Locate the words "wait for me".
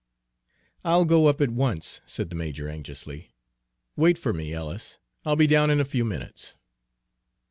3.95-4.51